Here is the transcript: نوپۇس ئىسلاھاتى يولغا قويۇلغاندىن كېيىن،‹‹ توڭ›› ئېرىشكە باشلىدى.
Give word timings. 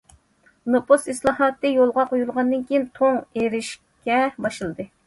نوپۇس 0.75 1.05
ئىسلاھاتى 1.13 1.73
يولغا 1.75 2.07
قويۇلغاندىن 2.15 2.67
كېيىن،‹‹ 2.73 2.89
توڭ›› 2.99 3.21
ئېرىشكە 3.23 4.25
باشلىدى. 4.47 4.93